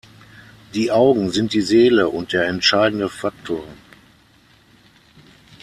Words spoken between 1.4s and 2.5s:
die Seele und der